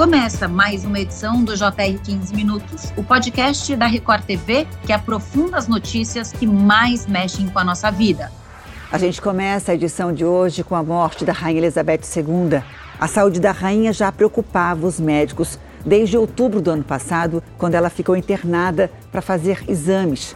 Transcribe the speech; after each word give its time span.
Começa 0.00 0.48
mais 0.48 0.82
uma 0.86 0.98
edição 0.98 1.44
do 1.44 1.54
JR 1.54 1.98
15 2.02 2.34
Minutos, 2.34 2.90
o 2.96 3.04
podcast 3.04 3.76
da 3.76 3.84
Record 3.84 4.24
TV 4.24 4.66
que 4.86 4.94
aprofunda 4.94 5.58
as 5.58 5.68
notícias 5.68 6.32
que 6.32 6.46
mais 6.46 7.06
mexem 7.06 7.46
com 7.50 7.58
a 7.58 7.64
nossa 7.64 7.90
vida. 7.90 8.32
A 8.90 8.96
gente 8.96 9.20
começa 9.20 9.72
a 9.72 9.74
edição 9.74 10.10
de 10.10 10.24
hoje 10.24 10.64
com 10.64 10.74
a 10.74 10.82
morte 10.82 11.22
da 11.22 11.34
Rainha 11.34 11.60
Elizabeth 11.60 12.00
II. 12.16 12.62
A 12.98 13.06
saúde 13.06 13.40
da 13.40 13.52
rainha 13.52 13.92
já 13.92 14.10
preocupava 14.10 14.86
os 14.86 14.98
médicos 14.98 15.58
desde 15.84 16.16
outubro 16.16 16.62
do 16.62 16.70
ano 16.70 16.82
passado, 16.82 17.42
quando 17.58 17.74
ela 17.74 17.90
ficou 17.90 18.16
internada 18.16 18.90
para 19.12 19.20
fazer 19.20 19.62
exames. 19.68 20.34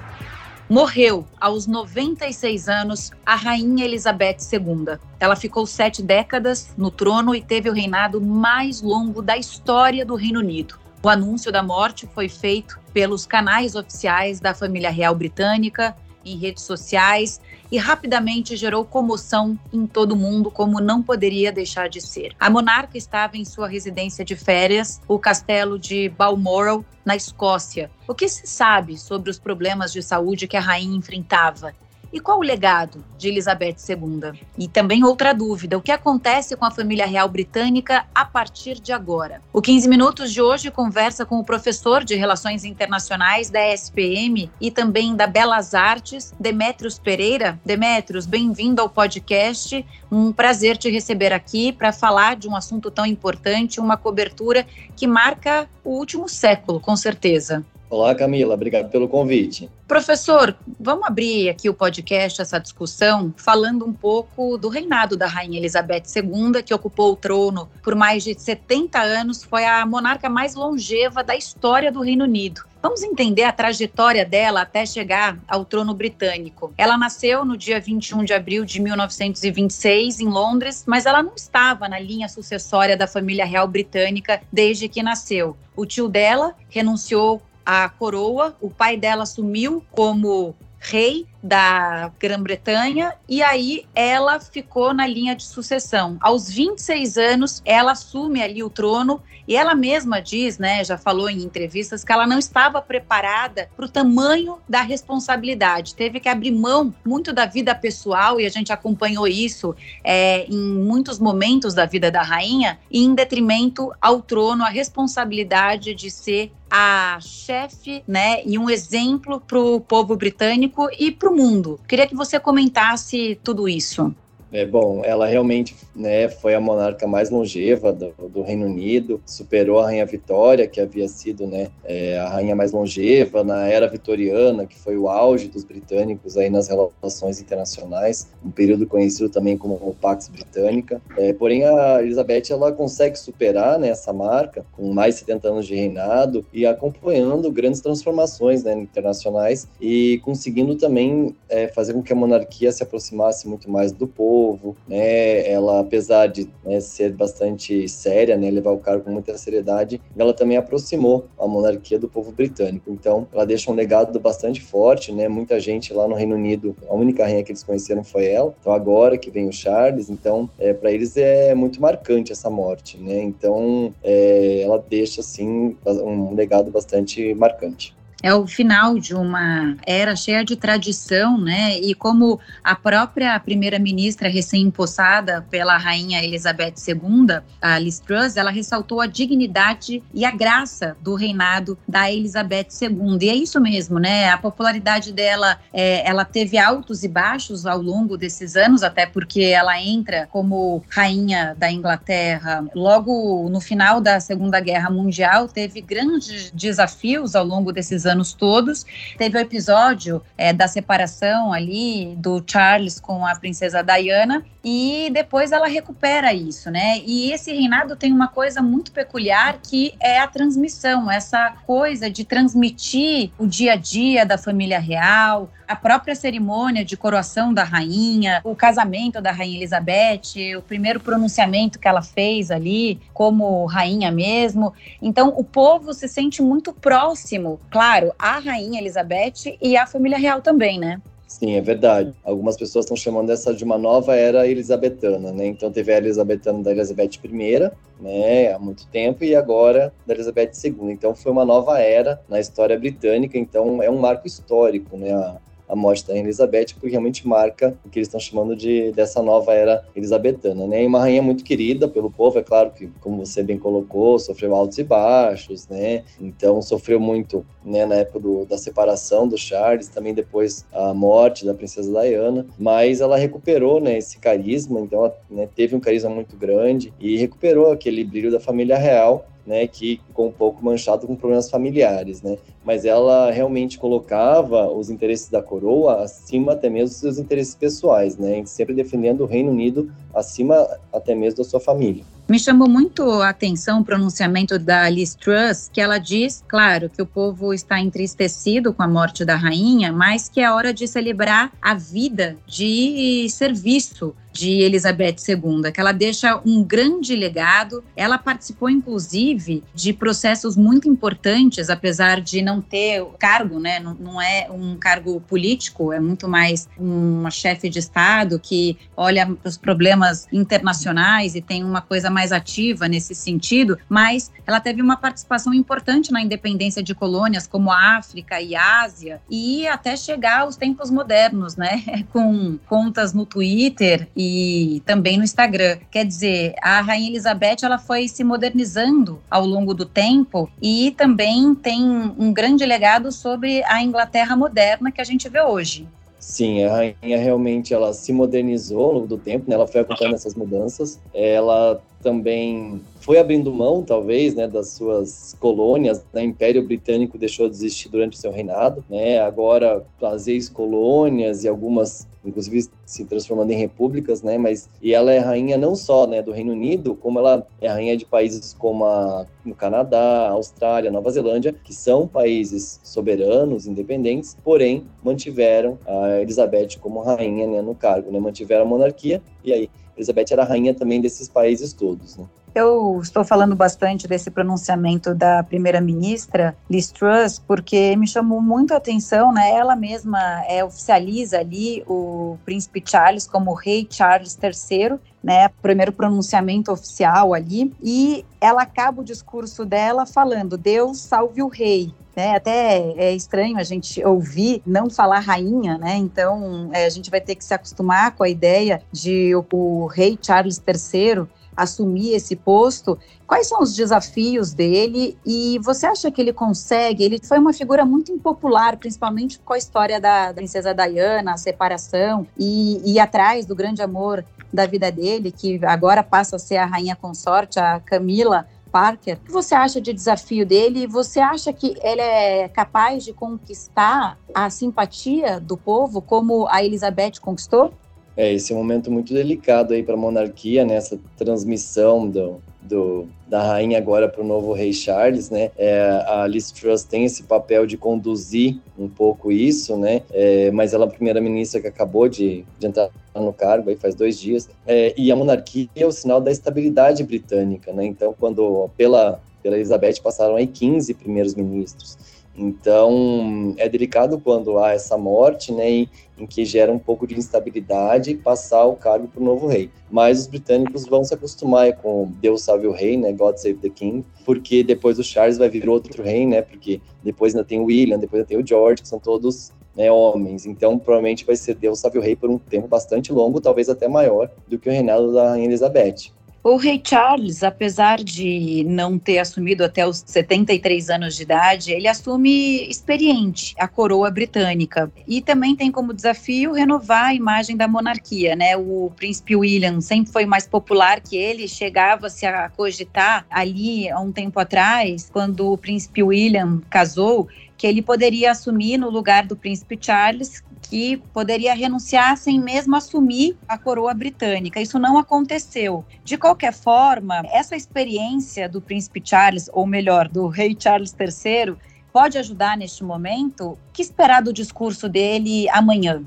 Morreu 0.68 1.26
aos 1.38 1.66
96 1.66 2.70
anos 2.70 3.10
a 3.26 3.36
Rainha 3.36 3.84
Elizabeth 3.84 4.38
II. 4.50 4.98
Ela 5.20 5.36
ficou 5.36 5.66
sete 5.66 6.02
décadas 6.02 6.72
no 6.78 6.90
trono 6.90 7.34
e 7.34 7.42
teve 7.42 7.68
o 7.68 7.72
reinado 7.74 8.18
mais 8.18 8.80
longo 8.80 9.20
da 9.20 9.36
história 9.36 10.06
do 10.06 10.14
Reino 10.14 10.40
Unido. 10.40 10.78
O 11.02 11.08
anúncio 11.10 11.52
da 11.52 11.62
morte 11.62 12.08
foi 12.14 12.30
feito 12.30 12.80
pelos 12.94 13.26
canais 13.26 13.74
oficiais 13.74 14.40
da 14.40 14.54
família 14.54 14.88
real 14.88 15.14
britânica, 15.14 15.94
em 16.24 16.36
redes 16.36 16.62
sociais 16.62 17.40
e 17.70 17.78
rapidamente 17.78 18.56
gerou 18.56 18.84
comoção 18.84 19.58
em 19.72 19.86
todo 19.86 20.12
o 20.12 20.16
mundo, 20.16 20.50
como 20.50 20.80
não 20.80 21.02
poderia 21.02 21.50
deixar 21.50 21.88
de 21.88 22.00
ser. 22.00 22.34
A 22.38 22.48
monarca 22.48 22.96
estava 22.96 23.36
em 23.36 23.44
sua 23.44 23.68
residência 23.68 24.24
de 24.24 24.36
férias, 24.36 25.00
o 25.08 25.18
castelo 25.18 25.78
de 25.78 26.08
Balmoral, 26.08 26.84
na 27.04 27.14
Escócia. 27.14 27.90
O 28.08 28.14
que 28.14 28.28
se 28.28 28.46
sabe 28.46 28.96
sobre 28.96 29.30
os 29.30 29.38
problemas 29.38 29.92
de 29.92 30.02
saúde 30.02 30.48
que 30.48 30.56
a 30.56 30.60
rainha 30.60 30.96
enfrentava? 30.96 31.74
E 32.14 32.20
qual 32.20 32.38
o 32.38 32.42
legado 32.42 33.04
de 33.18 33.26
Elizabeth 33.26 33.74
II? 33.88 34.40
E 34.56 34.68
também 34.68 35.02
outra 35.02 35.34
dúvida: 35.34 35.76
o 35.76 35.82
que 35.82 35.90
acontece 35.90 36.56
com 36.56 36.64
a 36.64 36.70
família 36.70 37.06
real 37.06 37.28
britânica 37.28 38.06
a 38.14 38.24
partir 38.24 38.78
de 38.78 38.92
agora? 38.92 39.42
O 39.52 39.60
15 39.60 39.88
Minutos 39.88 40.32
de 40.32 40.40
hoje 40.40 40.70
conversa 40.70 41.26
com 41.26 41.40
o 41.40 41.44
professor 41.44 42.04
de 42.04 42.14
Relações 42.14 42.64
Internacionais 42.64 43.50
da 43.50 43.66
SPM 43.74 44.48
e 44.60 44.70
também 44.70 45.16
da 45.16 45.26
Belas 45.26 45.74
Artes, 45.74 46.32
Demetrios 46.38 47.00
Pereira. 47.00 47.58
Demetrios, 47.64 48.26
bem-vindo 48.26 48.80
ao 48.80 48.88
podcast. 48.88 49.84
Um 50.08 50.32
prazer 50.32 50.76
te 50.76 50.88
receber 50.88 51.32
aqui 51.32 51.72
para 51.72 51.92
falar 51.92 52.36
de 52.36 52.46
um 52.46 52.54
assunto 52.54 52.92
tão 52.92 53.04
importante, 53.04 53.80
uma 53.80 53.96
cobertura 53.96 54.64
que 54.94 55.08
marca 55.08 55.68
o 55.82 55.90
último 55.90 56.28
século, 56.28 56.78
com 56.78 56.94
certeza. 56.94 57.64
Olá, 57.90 58.14
Camila, 58.14 58.54
obrigado 58.54 58.90
pelo 58.90 59.08
convite. 59.08 59.70
Professor, 59.86 60.56
vamos 60.80 61.06
abrir 61.06 61.50
aqui 61.50 61.68
o 61.68 61.74
podcast, 61.74 62.40
essa 62.40 62.58
discussão, 62.58 63.32
falando 63.36 63.86
um 63.86 63.92
pouco 63.92 64.56
do 64.56 64.68
reinado 64.68 65.16
da 65.16 65.26
Rainha 65.26 65.58
Elizabeth 65.58 66.04
II, 66.16 66.62
que 66.62 66.74
ocupou 66.74 67.12
o 67.12 67.16
trono 67.16 67.68
por 67.82 67.94
mais 67.94 68.24
de 68.24 68.34
70 68.38 68.98
anos, 69.00 69.44
foi 69.44 69.64
a 69.64 69.84
monarca 69.84 70.28
mais 70.28 70.54
longeva 70.54 71.22
da 71.22 71.36
história 71.36 71.92
do 71.92 72.00
Reino 72.00 72.24
Unido. 72.24 72.62
Vamos 72.82 73.02
entender 73.02 73.44
a 73.44 73.52
trajetória 73.52 74.26
dela 74.26 74.62
até 74.62 74.84
chegar 74.84 75.38
ao 75.48 75.64
trono 75.64 75.94
britânico. 75.94 76.72
Ela 76.76 76.98
nasceu 76.98 77.44
no 77.44 77.56
dia 77.56 77.80
21 77.80 78.24
de 78.24 78.34
abril 78.34 78.64
de 78.64 78.80
1926 78.80 80.20
em 80.20 80.28
Londres, 80.28 80.84
mas 80.86 81.06
ela 81.06 81.22
não 81.22 81.34
estava 81.34 81.88
na 81.88 81.98
linha 81.98 82.28
sucessória 82.28 82.96
da 82.96 83.06
família 83.06 83.46
real 83.46 83.66
britânica 83.66 84.42
desde 84.52 84.88
que 84.88 85.02
nasceu. 85.02 85.56
O 85.74 85.86
tio 85.86 86.08
dela 86.08 86.54
renunciou 86.68 87.40
a 87.64 87.88
coroa, 87.88 88.56
o 88.60 88.68
pai 88.68 88.96
dela 88.96 89.22
assumiu 89.22 89.84
como 89.90 90.54
rei 90.78 91.26
da 91.44 92.10
Grã-Bretanha 92.18 93.12
e 93.28 93.42
aí 93.42 93.84
ela 93.94 94.40
ficou 94.40 94.94
na 94.94 95.06
linha 95.06 95.36
de 95.36 95.44
sucessão. 95.44 96.16
Aos 96.18 96.48
26 96.48 97.18
anos, 97.18 97.62
ela 97.66 97.92
assume 97.92 98.42
ali 98.42 98.62
o 98.62 98.70
trono 98.70 99.22
e 99.46 99.54
ela 99.54 99.74
mesma 99.74 100.22
diz, 100.22 100.58
né, 100.58 100.82
já 100.82 100.96
falou 100.96 101.28
em 101.28 101.42
entrevistas 101.42 102.02
que 102.02 102.10
ela 102.10 102.26
não 102.26 102.38
estava 102.38 102.80
preparada 102.80 103.68
para 103.76 103.84
o 103.84 103.88
tamanho 103.88 104.58
da 104.66 104.80
responsabilidade. 104.80 105.94
Teve 105.94 106.18
que 106.18 106.30
abrir 106.30 106.50
mão 106.50 106.94
muito 107.04 107.30
da 107.30 107.44
vida 107.44 107.74
pessoal 107.74 108.40
e 108.40 108.46
a 108.46 108.50
gente 108.50 108.72
acompanhou 108.72 109.28
isso 109.28 109.76
é, 110.02 110.46
em 110.46 110.56
muitos 110.56 111.18
momentos 111.18 111.74
da 111.74 111.84
vida 111.84 112.10
da 112.10 112.22
rainha, 112.22 112.78
em 112.90 113.14
detrimento 113.14 113.92
ao 114.00 114.22
trono, 114.22 114.64
a 114.64 114.70
responsabilidade 114.70 115.94
de 115.94 116.10
ser 116.10 116.50
a 116.76 117.18
chefe, 117.20 118.02
né, 118.08 118.42
e 118.44 118.58
um 118.58 118.68
exemplo 118.68 119.40
para 119.40 119.60
o 119.60 119.80
povo 119.80 120.16
britânico 120.16 120.88
e 120.98 121.12
para 121.12 121.30
o 121.30 121.33
mundo. 121.34 121.80
Queria 121.88 122.06
que 122.06 122.14
você 122.14 122.38
comentasse 122.38 123.38
tudo 123.42 123.68
isso. 123.68 124.14
É, 124.54 124.64
bom, 124.64 125.02
ela 125.04 125.26
realmente 125.26 125.74
né, 125.96 126.28
foi 126.28 126.54
a 126.54 126.60
monarca 126.60 127.08
mais 127.08 127.28
longeva 127.28 127.92
do, 127.92 128.14
do, 128.28 128.40
Reino 128.40 128.66
Unido, 128.66 129.20
superou 129.26 129.80
a 129.80 129.86
Rainha 129.86 130.06
Vitória, 130.06 130.68
que 130.68 130.80
havia 130.80 131.08
sido 131.08 131.44
né, 131.44 131.72
é, 131.82 132.16
a 132.18 132.28
rainha 132.28 132.54
mais 132.54 132.70
longeva 132.70 133.42
na 133.42 133.66
era 133.66 133.88
vitoriana, 133.88 134.64
que 134.64 134.78
foi 134.78 134.96
o 134.96 135.08
auge 135.08 135.48
dos 135.48 135.64
britânicos 135.64 136.36
aí 136.36 136.48
nas 136.48 136.68
relações 136.68 137.40
internacionais, 137.40 138.28
um 138.44 138.50
período 138.50 138.86
conhecido 138.86 139.28
também 139.28 139.58
como 139.58 139.96
Pax 140.00 140.28
Britânica. 140.28 141.02
É, 141.18 141.32
porém, 141.32 141.64
a 141.64 142.00
Elizabeth 142.00 142.44
ela 142.50 142.70
consegue 142.70 143.18
superar 143.18 143.76
né, 143.76 143.88
essa 143.88 144.12
marca 144.12 144.64
com 144.70 144.92
mais 144.92 145.16
de 145.16 145.20
70 145.22 145.48
anos 145.48 145.66
de 145.66 145.74
reinado 145.74 146.46
e 146.52 146.64
acompanhando 146.64 147.50
grandes 147.50 147.80
transformações 147.80 148.62
né, 148.62 148.72
internacionais 148.74 149.66
e 149.80 150.20
conseguindo 150.22 150.76
também 150.76 151.34
é, 151.48 151.66
fazer 151.66 151.92
com 151.92 152.04
que 152.04 152.12
a 152.12 152.16
monarquia 152.16 152.70
se 152.70 152.84
aproximasse 152.84 153.48
muito 153.48 153.68
mais 153.68 153.90
do 153.90 154.06
povo 154.06 154.43
povo, 154.44 154.76
né? 154.86 155.48
Ela, 155.48 155.80
apesar 155.80 156.26
de 156.26 156.50
né, 156.62 156.78
ser 156.80 157.12
bastante 157.12 157.88
séria, 157.88 158.36
né, 158.36 158.50
levar 158.50 158.72
o 158.72 158.78
cargo 158.78 159.04
com 159.04 159.10
muita 159.10 159.38
seriedade, 159.38 160.00
ela 160.16 160.34
também 160.34 160.58
aproximou 160.58 161.24
a 161.38 161.46
monarquia 161.46 161.98
do 161.98 162.08
povo 162.08 162.30
britânico. 162.30 162.90
Então, 162.90 163.26
ela 163.32 163.46
deixa 163.46 163.70
um 163.70 163.74
legado 163.74 164.20
bastante 164.20 164.60
forte, 164.60 165.12
né? 165.12 165.28
Muita 165.28 165.58
gente 165.58 165.94
lá 165.94 166.06
no 166.06 166.14
Reino 166.14 166.34
Unido, 166.34 166.76
a 166.88 166.94
única 166.94 167.24
rainha 167.24 167.42
que 167.42 167.52
eles 167.52 167.62
conheceram 167.62 168.04
foi 168.04 168.26
ela. 168.26 168.54
Então, 168.60 168.72
agora 168.72 169.16
que 169.16 169.30
vem 169.30 169.48
o 169.48 169.52
Charles, 169.52 170.10
então, 170.10 170.50
é, 170.58 170.74
para 170.74 170.92
eles 170.92 171.16
é 171.16 171.54
muito 171.54 171.80
marcante 171.80 172.32
essa 172.32 172.50
morte, 172.50 172.98
né? 172.98 173.22
Então, 173.22 173.94
é, 174.02 174.60
ela 174.62 174.84
deixa 174.90 175.22
assim 175.22 175.74
um 175.86 176.34
legado 176.34 176.70
bastante 176.70 177.34
marcante 177.34 177.94
é 178.24 178.32
o 178.32 178.46
final 178.46 178.98
de 178.98 179.14
uma 179.14 179.76
era 179.86 180.16
cheia 180.16 180.42
de 180.42 180.56
tradição, 180.56 181.38
né? 181.38 181.78
E 181.78 181.94
como 181.94 182.40
a 182.64 182.74
própria 182.74 183.38
primeira-ministra 183.38 184.30
recém-impossada 184.30 185.44
pela 185.50 185.76
rainha 185.76 186.24
Elizabeth 186.24 186.72
II, 186.88 187.42
a 187.60 187.78
Liz 187.78 187.98
Truss, 187.98 188.38
ela 188.38 188.50
ressaltou 188.50 189.02
a 189.02 189.06
dignidade 189.06 190.02
e 190.14 190.24
a 190.24 190.30
graça 190.30 190.96
do 191.02 191.14
reinado 191.14 191.76
da 191.86 192.10
Elizabeth 192.10 192.68
II. 192.80 193.18
E 193.20 193.28
é 193.28 193.34
isso 193.34 193.60
mesmo, 193.60 193.98
né? 193.98 194.30
A 194.30 194.38
popularidade 194.38 195.12
dela, 195.12 195.58
é, 195.70 196.08
ela 196.08 196.24
teve 196.24 196.56
altos 196.56 197.04
e 197.04 197.08
baixos 197.08 197.66
ao 197.66 197.78
longo 197.78 198.16
desses 198.16 198.56
anos, 198.56 198.82
até 198.82 199.04
porque 199.04 199.42
ela 199.42 199.78
entra 199.78 200.26
como 200.32 200.82
rainha 200.88 201.54
da 201.58 201.70
Inglaterra 201.70 202.64
logo 202.74 203.50
no 203.50 203.60
final 203.60 204.00
da 204.00 204.18
Segunda 204.18 204.60
Guerra 204.60 204.88
Mundial, 204.88 205.46
teve 205.46 205.82
grandes 205.82 206.50
desafios 206.50 207.36
ao 207.36 207.44
longo 207.44 207.70
desses 207.70 208.06
anos 208.06 208.13
anos 208.14 208.32
todos. 208.32 208.86
Teve 209.18 209.36
o 209.36 209.40
episódio 209.40 210.22
é, 210.38 210.52
da 210.52 210.66
separação 210.66 211.52
ali 211.52 212.14
do 212.16 212.42
Charles 212.46 212.98
com 212.98 213.26
a 213.26 213.34
princesa 213.34 213.82
Diana 213.82 214.44
e 214.64 215.10
depois 215.12 215.52
ela 215.52 215.66
recupera 215.66 216.32
isso, 216.32 216.70
né? 216.70 216.98
E 217.04 217.30
esse 217.32 217.52
reinado 217.52 217.96
tem 217.96 218.10
uma 218.12 218.28
coisa 218.28 218.62
muito 218.62 218.92
peculiar 218.92 219.58
que 219.62 219.92
é 220.00 220.18
a 220.18 220.26
transmissão, 220.26 221.10
essa 221.10 221.52
coisa 221.66 222.10
de 222.10 222.24
transmitir 222.24 223.30
o 223.38 223.46
dia 223.46 223.74
a 223.74 223.76
dia 223.76 224.24
da 224.24 224.38
família 224.38 224.78
real, 224.78 225.50
a 225.68 225.76
própria 225.76 226.14
cerimônia 226.14 226.84
de 226.84 226.96
coroação 226.96 227.52
da 227.52 227.64
rainha, 227.64 228.40
o 228.44 228.54
casamento 228.54 229.20
da 229.20 229.32
rainha 229.32 229.58
Elizabeth, 229.58 230.56
o 230.56 230.62
primeiro 230.62 231.00
pronunciamento 231.00 231.78
que 231.78 231.88
ela 231.88 232.02
fez 232.02 232.50
ali 232.50 233.00
como 233.12 233.66
rainha 233.66 234.10
mesmo. 234.10 234.72
Então 235.00 235.34
o 235.36 235.44
povo 235.44 235.92
se 235.92 236.08
sente 236.08 236.42
muito 236.42 236.72
próximo, 236.72 237.60
claro, 237.70 238.03
à 238.18 238.38
rainha 238.38 238.80
Elizabeth 238.80 239.56
e 239.60 239.76
à 239.76 239.86
família 239.86 240.18
real 240.18 240.40
também, 240.40 240.78
né? 240.78 241.00
Sim, 241.26 241.54
é 241.56 241.60
verdade. 241.60 242.14
Algumas 242.22 242.56
pessoas 242.56 242.84
estão 242.84 242.96
chamando 242.96 243.30
essa 243.30 243.52
de 243.52 243.64
uma 243.64 243.76
nova 243.76 244.14
era 244.14 244.46
elisabetana, 244.46 245.32
né? 245.32 245.46
Então 245.46 245.70
teve 245.72 245.92
a 245.92 245.96
elisabetana 245.96 246.62
da 246.62 246.70
Elizabeth 246.70 247.18
I, 247.24 247.70
né, 248.00 248.52
há 248.52 248.58
muito 248.58 248.86
tempo, 248.86 249.24
e 249.24 249.34
agora 249.34 249.92
da 250.06 250.14
Elizabeth 250.14 250.52
II. 250.62 250.92
Então 250.92 251.14
foi 251.14 251.32
uma 251.32 251.44
nova 251.44 251.80
era 251.80 252.20
na 252.28 252.38
história 252.38 252.78
britânica, 252.78 253.36
então 253.36 253.82
é 253.82 253.90
um 253.90 253.98
marco 253.98 254.26
histórico, 254.28 254.96
né? 254.96 255.12
A, 255.12 255.36
a 255.68 255.74
morte 255.74 256.06
da 256.06 256.12
Rainha 256.12 256.26
Elizabeth, 256.26 256.74
porque 256.74 256.88
realmente 256.88 257.26
marca 257.26 257.76
o 257.84 257.88
que 257.88 257.98
eles 257.98 258.08
estão 258.08 258.20
chamando 258.20 258.54
de 258.54 258.92
dessa 258.92 259.22
nova 259.22 259.52
era 259.52 259.84
elisabetana, 259.94 260.66
né? 260.66 260.82
E 260.82 260.86
uma 260.86 261.00
rainha 261.00 261.22
muito 261.22 261.44
querida 261.44 261.88
pelo 261.88 262.10
povo, 262.10 262.38
é 262.38 262.42
claro 262.42 262.70
que, 262.70 262.88
como 263.00 263.24
você 263.24 263.42
bem 263.42 263.58
colocou, 263.58 264.18
sofreu 264.18 264.54
altos 264.54 264.78
e 264.78 264.84
baixos, 264.84 265.68
né? 265.68 266.04
Então 266.20 266.60
sofreu 266.62 267.00
muito, 267.00 267.44
né, 267.64 267.86
na 267.86 267.96
época 267.96 268.20
do, 268.20 268.44
da 268.44 268.58
separação 268.58 269.26
do 269.26 269.38
Charles, 269.38 269.88
também 269.88 270.14
depois 270.14 270.64
a 270.72 270.92
morte 270.92 271.44
da 271.44 271.54
princesa 271.54 271.90
Diana, 272.00 272.46
mas 272.58 273.00
ela 273.00 273.16
recuperou, 273.16 273.80
né, 273.80 273.98
esse 273.98 274.18
carisma, 274.18 274.80
então 274.80 275.00
ela 275.00 275.16
né, 275.30 275.48
teve 275.54 275.74
um 275.74 275.80
carisma 275.80 276.10
muito 276.10 276.36
grande 276.36 276.92
e 277.00 277.16
recuperou 277.16 277.72
aquele 277.72 278.04
brilho 278.04 278.30
da 278.30 278.40
família 278.40 278.76
real 278.76 279.26
né, 279.46 279.66
que 279.66 280.00
ficou 280.06 280.28
um 280.28 280.32
pouco 280.32 280.64
manchado 280.64 281.06
com 281.06 281.14
problemas 281.14 281.50
familiares, 281.50 282.22
né? 282.22 282.38
Mas 282.64 282.84
ela 282.84 283.30
realmente 283.30 283.78
colocava 283.78 284.70
os 284.72 284.88
interesses 284.88 285.28
da 285.28 285.42
coroa 285.42 286.02
acima 286.02 286.52
até 286.52 286.70
mesmo 286.70 286.88
dos 286.88 286.98
seus 286.98 287.18
interesses 287.18 287.54
pessoais, 287.54 288.16
né? 288.16 288.42
Sempre 288.46 288.74
defendendo 288.74 289.22
o 289.22 289.26
Reino 289.26 289.50
Unido 289.50 289.92
acima 290.14 290.66
até 290.92 291.14
mesmo 291.14 291.38
da 291.38 291.44
sua 291.44 291.60
família. 291.60 292.04
Me 292.26 292.38
chamou 292.38 292.66
muito 292.66 293.02
a 293.20 293.28
atenção 293.28 293.80
o 293.80 293.84
pronunciamento 293.84 294.58
da 294.58 294.88
Liz 294.88 295.14
Truss, 295.14 295.68
que 295.70 295.78
ela 295.78 295.98
diz, 295.98 296.42
claro, 296.48 296.88
que 296.88 297.02
o 297.02 297.06
povo 297.06 297.52
está 297.52 297.78
entristecido 297.78 298.72
com 298.72 298.82
a 298.82 298.88
morte 298.88 299.26
da 299.26 299.36
rainha, 299.36 299.92
mas 299.92 300.26
que 300.26 300.40
é 300.40 300.50
hora 300.50 300.72
de 300.72 300.88
celebrar 300.88 301.52
a 301.60 301.74
vida 301.74 302.38
de 302.46 303.26
serviço 303.28 304.14
de 304.34 304.50
Elizabeth 304.62 305.16
II, 305.28 305.70
que 305.72 305.80
ela 305.80 305.92
deixa 305.92 306.40
um 306.44 306.62
grande 306.62 307.14
legado. 307.14 307.84
Ela 307.96 308.18
participou, 308.18 308.68
inclusive, 308.68 309.62
de 309.72 309.92
processos 309.92 310.56
muito 310.56 310.88
importantes, 310.88 311.70
apesar 311.70 312.20
de 312.20 312.42
não 312.42 312.60
ter 312.60 313.04
cargo, 313.18 313.60
né? 313.60 313.78
Não, 313.78 313.94
não 313.94 314.20
é 314.20 314.48
um 314.50 314.76
cargo 314.76 315.20
político, 315.20 315.92
é 315.92 316.00
muito 316.00 316.28
mais 316.28 316.68
uma 316.76 317.30
chefe 317.30 317.70
de 317.70 317.78
Estado 317.78 318.40
que 318.40 318.76
olha 318.96 319.24
para 319.26 319.48
os 319.48 319.56
problemas 319.56 320.26
internacionais 320.32 321.36
e 321.36 321.40
tem 321.40 321.62
uma 321.62 321.80
coisa 321.80 322.10
mais 322.10 322.32
ativa 322.32 322.88
nesse 322.88 323.14
sentido, 323.14 323.78
mas 323.88 324.32
ela 324.46 324.60
teve 324.60 324.82
uma 324.82 324.96
participação 324.96 325.54
importante 325.54 326.10
na 326.10 326.20
independência 326.20 326.82
de 326.82 326.94
colônias 326.94 327.46
como 327.46 327.70
a 327.70 327.96
África 327.96 328.40
e 328.40 328.56
a 328.56 328.82
Ásia 328.82 329.20
e 329.30 329.66
até 329.68 329.96
chegar 329.96 330.40
aos 330.40 330.56
tempos 330.56 330.90
modernos, 330.90 331.54
né? 331.54 332.04
Com 332.12 332.58
contas 332.66 333.12
no 333.12 333.24
Twitter 333.24 334.08
e 334.16 334.23
e 334.24 334.80
também 334.80 335.18
no 335.18 335.24
Instagram. 335.24 335.78
Quer 335.90 336.04
dizer, 336.04 336.54
a 336.62 336.80
Rainha 336.80 337.10
Elizabeth 337.10 337.58
ela 337.62 337.78
foi 337.78 338.08
se 338.08 338.24
modernizando 338.24 339.20
ao 339.30 339.44
longo 339.44 339.74
do 339.74 339.84
tempo 339.84 340.48
e 340.60 340.92
também 340.96 341.54
tem 341.54 341.84
um 342.18 342.32
grande 342.32 342.64
legado 342.64 343.12
sobre 343.12 343.62
a 343.64 343.82
Inglaterra 343.82 344.36
moderna 344.36 344.90
que 344.90 345.00
a 345.00 345.04
gente 345.04 345.28
vê 345.28 345.42
hoje. 345.42 345.86
Sim, 346.18 346.64
a 346.64 346.72
rainha 346.72 347.18
realmente 347.18 347.74
ela 347.74 347.92
se 347.92 348.10
modernizou 348.10 348.82
ao 348.82 348.92
longo 348.92 349.06
do 349.06 349.18
tempo, 349.18 349.44
né? 349.46 349.56
ela 349.56 349.66
foi 349.66 349.82
acompanhando 349.82 350.14
essas 350.14 350.34
mudanças. 350.34 350.98
Ela 351.12 351.82
também 352.04 352.82
foi 353.00 353.18
abrindo 353.18 353.52
mão, 353.52 353.82
talvez, 353.82 354.34
né, 354.34 354.46
das 354.46 354.68
suas 354.68 355.34
colônias. 355.40 356.04
Né? 356.12 356.20
O 356.20 356.24
Império 356.26 356.62
Britânico 356.62 357.16
deixou 357.16 357.48
de 357.48 357.56
existir 357.56 357.88
durante 357.88 358.16
o 358.16 358.20
seu 358.20 358.30
reinado. 358.30 358.84
Né? 358.88 359.18
Agora, 359.18 359.84
as 360.02 360.28
ex-colônias 360.28 361.42
e 361.42 361.48
algumas 361.48 362.06
inclusive 362.24 362.68
se 362.86 363.04
transformando 363.04 363.50
em 363.50 363.56
repúblicas, 363.56 364.22
né? 364.22 364.38
Mas 364.38 364.68
e 364.80 364.94
ela 364.94 365.12
é 365.12 365.18
rainha 365.18 365.58
não 365.58 365.76
só, 365.76 366.06
né, 366.06 366.22
do 366.22 366.32
Reino 366.32 366.52
Unido, 366.52 366.94
como 366.94 367.18
ela 367.18 367.46
é 367.60 367.68
rainha 367.68 367.96
de 367.98 368.06
países 368.06 368.54
como 368.54 368.86
a, 368.86 369.26
no 369.44 369.54
Canadá, 369.54 370.30
Austrália, 370.30 370.90
Nova 370.90 371.10
Zelândia, 371.10 371.52
que 371.52 371.74
são 371.74 372.08
países 372.08 372.80
soberanos, 372.82 373.66
independentes, 373.66 374.36
porém 374.42 374.84
mantiveram 375.02 375.78
a 375.86 376.20
Elizabeth 376.22 376.78
como 376.80 377.02
rainha, 377.02 377.46
né, 377.46 377.60
no 377.60 377.74
cargo, 377.74 378.10
né? 378.10 378.18
Mantiveram 378.18 378.62
a 378.62 378.68
monarquia 378.68 379.20
e 379.44 379.52
aí 379.52 379.68
Elizabeth 379.96 380.26
era 380.32 380.44
rainha 380.44 380.74
também 380.74 381.00
desses 381.00 381.28
países 381.28 381.72
todos, 381.72 382.16
né? 382.16 382.24
Eu 382.54 383.00
estou 383.02 383.24
falando 383.24 383.56
bastante 383.56 384.06
desse 384.06 384.30
pronunciamento 384.30 385.12
da 385.12 385.42
primeira-ministra 385.42 386.56
Liz 386.70 386.88
Truss 386.88 387.36
porque 387.36 387.96
me 387.96 388.06
chamou 388.06 388.40
muito 388.40 388.72
a 388.72 388.76
atenção, 388.76 389.32
né? 389.32 389.50
Ela 389.50 389.74
mesma 389.74 390.44
é, 390.46 390.64
oficializa 390.64 391.40
ali 391.40 391.82
o 391.88 392.38
príncipe 392.44 392.80
Charles 392.86 393.26
como 393.26 393.52
rei 393.54 393.88
Charles 393.90 394.38
III, 394.40 395.00
né? 395.20 395.48
Primeiro 395.60 395.92
pronunciamento 395.92 396.70
oficial 396.70 397.34
ali 397.34 397.74
e 397.82 398.24
ela 398.40 398.62
acaba 398.62 399.00
o 399.00 399.04
discurso 399.04 399.64
dela 399.64 400.06
falando: 400.06 400.56
"Deus 400.56 401.00
salve 401.00 401.42
o 401.42 401.48
rei". 401.48 401.92
Né? 402.16 402.36
até 402.36 402.92
é 402.96 403.12
estranho 403.14 403.58
a 403.58 403.62
gente 403.62 404.04
ouvir 404.04 404.62
não 404.66 404.88
falar 404.88 405.20
rainha, 405.20 405.78
né? 405.78 405.96
Então 405.96 406.70
é, 406.72 406.86
a 406.86 406.90
gente 406.90 407.10
vai 407.10 407.20
ter 407.20 407.34
que 407.34 407.44
se 407.44 407.54
acostumar 407.54 408.12
com 408.12 408.22
a 408.22 408.28
ideia 408.28 408.82
de 408.92 409.34
o, 409.34 409.44
o 409.52 409.86
rei 409.86 410.18
Charles 410.20 410.58
III 410.66 411.26
assumir 411.56 412.14
esse 412.14 412.34
posto. 412.36 412.98
Quais 413.26 413.46
são 413.46 413.62
os 413.62 413.74
desafios 413.74 414.52
dele 414.52 415.16
e 415.24 415.58
você 415.62 415.86
acha 415.86 416.10
que 416.10 416.20
ele 416.20 416.32
consegue? 416.32 417.04
Ele 417.04 417.20
foi 417.22 417.38
uma 417.38 417.52
figura 417.52 417.84
muito 417.84 418.12
impopular, 418.12 418.76
principalmente 418.76 419.38
com 419.38 419.52
a 419.52 419.58
história 419.58 420.00
da, 420.00 420.28
da 420.28 420.34
princesa 420.34 420.74
Diana, 420.74 421.34
a 421.34 421.36
separação 421.36 422.26
e, 422.38 422.80
e 422.84 422.98
atrás 422.98 423.46
do 423.46 423.54
grande 423.54 423.82
amor 423.82 424.24
da 424.52 424.66
vida 424.66 424.90
dele, 424.90 425.32
que 425.32 425.64
agora 425.64 426.02
passa 426.02 426.36
a 426.36 426.38
ser 426.38 426.56
a 426.56 426.66
rainha 426.66 426.94
consorte, 426.94 427.58
a 427.58 427.80
Camila. 427.80 428.46
Parker. 428.74 429.18
O 429.18 429.26
que 429.26 429.30
você 429.30 429.54
acha 429.54 429.80
de 429.80 429.92
desafio 429.92 430.44
dele? 430.44 430.88
Você 430.88 431.20
acha 431.20 431.52
que 431.52 431.76
ele 431.80 432.00
é 432.00 432.48
capaz 432.48 433.04
de 433.04 433.12
conquistar 433.12 434.18
a 434.34 434.50
simpatia 434.50 435.38
do 435.38 435.56
povo 435.56 436.02
como 436.02 436.48
a 436.48 436.64
Elizabeth 436.64 437.20
conquistou? 437.20 437.72
É, 438.16 438.32
esse 438.32 438.52
é 438.52 438.56
um 438.56 438.58
momento 438.58 438.90
muito 438.90 439.14
delicado 439.14 439.74
aí 439.74 439.82
para 439.84 439.94
a 439.94 439.96
monarquia, 439.96 440.64
né? 440.64 440.74
Essa 440.74 440.98
transmissão 441.16 442.08
do, 442.08 442.40
do, 442.60 443.06
da 443.28 443.42
rainha 443.42 443.78
agora 443.78 444.08
para 444.08 444.22
o 444.22 444.26
novo 444.26 444.52
rei 444.52 444.72
Charles, 444.72 445.30
né? 445.30 445.52
É, 445.56 446.04
a 446.08 446.26
Liz 446.26 446.50
Truss 446.50 446.82
tem 446.82 447.04
esse 447.04 447.22
papel 447.22 447.66
de 447.66 447.76
conduzir 447.76 448.58
um 448.76 448.88
pouco 448.88 449.30
isso, 449.30 449.76
né? 449.76 450.02
É, 450.10 450.50
mas 450.50 450.72
ela 450.74 450.84
é 450.84 450.88
a 450.88 450.90
primeira-ministra 450.90 451.60
que 451.60 451.68
acabou 451.68 452.08
de, 452.08 452.44
de, 452.58 452.66
entrar 452.66 452.88
no 453.20 453.32
cargo 453.32 453.70
aí 453.70 453.76
faz 453.76 453.94
dois 453.94 454.18
dias. 454.18 454.48
É, 454.66 454.94
e 454.96 455.10
a 455.10 455.16
monarquia 455.16 455.68
é 455.74 455.86
o 455.86 455.92
sinal 455.92 456.20
da 456.20 456.30
estabilidade 456.30 457.02
britânica, 457.04 457.72
né? 457.72 457.84
Então, 457.84 458.14
quando 458.18 458.68
pela 458.76 459.20
pela 459.44 459.56
Elizabeth 459.56 460.00
passaram 460.02 460.36
aí 460.36 460.46
15 460.46 460.94
primeiros 460.94 461.34
ministros. 461.34 461.98
Então, 462.36 463.54
é 463.58 463.68
delicado 463.68 464.18
quando 464.18 464.58
há 464.58 464.72
essa 464.72 464.96
morte, 464.98 465.52
né, 465.52 465.70
em, 465.70 465.88
em 466.18 466.26
que 466.26 466.44
gera 466.44 466.72
um 466.72 466.78
pouco 466.78 467.06
de 467.06 467.16
instabilidade 467.16 468.14
passar 468.14 468.64
o 468.64 468.74
cargo 468.74 469.06
para 469.06 469.20
o 469.20 469.24
novo 469.24 469.46
rei. 469.46 469.70
Mas 469.88 470.22
os 470.22 470.26
britânicos 470.26 470.84
vão 470.86 471.04
se 471.04 471.14
acostumar 471.14 471.76
com 471.76 472.10
Deus 472.20 472.42
salve 472.42 472.66
o 472.66 472.72
rei, 472.72 472.96
né, 472.96 473.12
God 473.12 473.36
save 473.36 473.60
the 473.60 473.68
king, 473.68 474.04
porque 474.24 474.64
depois 474.64 474.96
do 474.96 475.04
Charles 475.04 475.38
vai 475.38 475.48
vir 475.48 475.68
outro 475.68 476.02
rei, 476.02 476.26
né, 476.26 476.42
porque 476.42 476.80
depois 477.04 477.34
ainda 477.34 477.46
tem 477.46 477.60
o 477.60 477.66
William, 477.66 477.98
depois 477.98 478.20
ainda 478.20 478.28
tem 478.28 478.38
o 478.38 478.46
George, 478.46 478.82
que 478.82 478.88
são 478.88 478.98
todos 478.98 479.52
né, 479.76 479.90
homens. 479.90 480.46
Então, 480.46 480.78
provavelmente 480.78 481.24
vai 481.24 481.36
ser 481.36 481.54
Deus 481.54 481.80
salve 481.80 481.98
o 481.98 482.02
rei 482.02 482.16
por 482.16 482.30
um 482.30 482.38
tempo 482.38 482.68
bastante 482.68 483.12
longo, 483.12 483.40
talvez 483.40 483.68
até 483.68 483.88
maior 483.88 484.30
do 484.46 484.58
que 484.58 484.68
o 484.68 484.72
reinado 484.72 485.12
da 485.12 485.30
Rainha 485.30 485.46
Elizabeth. 485.46 486.12
O 486.44 486.56
rei 486.56 486.78
Charles, 486.84 487.42
apesar 487.42 488.04
de 488.04 488.64
não 488.68 488.98
ter 488.98 489.18
assumido 489.18 489.64
até 489.64 489.88
os 489.88 490.04
73 490.06 490.90
anos 490.90 491.16
de 491.16 491.22
idade, 491.22 491.72
ele 491.72 491.88
assume 491.88 492.68
experiente 492.68 493.54
a 493.58 493.66
coroa 493.66 494.10
britânica 494.10 494.92
e 495.08 495.22
também 495.22 495.56
tem 495.56 495.72
como 495.72 495.94
desafio 495.94 496.52
renovar 496.52 497.06
a 497.06 497.14
imagem 497.14 497.56
da 497.56 497.66
monarquia, 497.66 498.36
né? 498.36 498.58
O 498.58 498.92
príncipe 498.94 499.34
William 499.34 499.80
sempre 499.80 500.12
foi 500.12 500.26
mais 500.26 500.46
popular 500.46 501.00
que 501.00 501.16
ele, 501.16 501.48
chegava-se 501.48 502.26
a 502.26 502.50
cogitar 502.50 503.24
ali 503.30 503.88
há 503.88 503.98
um 503.98 504.12
tempo 504.12 504.38
atrás, 504.38 505.08
quando 505.10 505.50
o 505.50 505.56
príncipe 505.56 506.02
William 506.02 506.60
casou, 506.68 507.26
que 507.56 507.66
ele 507.66 507.82
poderia 507.82 508.32
assumir 508.32 508.78
no 508.78 508.90
lugar 508.90 509.26
do 509.26 509.36
príncipe 509.36 509.78
Charles, 509.80 510.42
que 510.62 510.96
poderia 511.12 511.54
renunciar 511.54 512.16
sem 512.16 512.40
mesmo 512.40 512.74
assumir 512.74 513.36
a 513.46 513.56
coroa 513.56 513.94
britânica. 513.94 514.60
Isso 514.60 514.78
não 514.78 514.98
aconteceu. 514.98 515.84
De 516.02 516.16
qualquer 516.16 516.52
forma, 516.52 517.22
essa 517.30 517.54
experiência 517.54 518.48
do 518.48 518.60
príncipe 518.60 519.00
Charles, 519.04 519.48
ou 519.52 519.66
melhor, 519.66 520.08
do 520.08 520.26
rei 520.26 520.56
Charles 520.58 520.94
III, 520.98 521.54
pode 521.92 522.18
ajudar 522.18 522.56
neste 522.56 522.82
momento? 522.82 523.50
O 523.50 523.58
que 523.72 523.82
esperar 523.82 524.22
do 524.22 524.32
discurso 524.32 524.88
dele 524.88 525.48
amanhã? 525.50 526.02